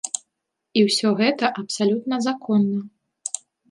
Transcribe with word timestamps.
І 0.81 0.85
ўсё 0.87 1.13
гэта 1.21 1.53
абсалютна 1.65 2.15
законна. 2.31 2.79